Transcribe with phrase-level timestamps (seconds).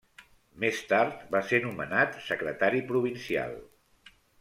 [0.63, 3.59] Més tard va ser nomenat Secretari Provincial.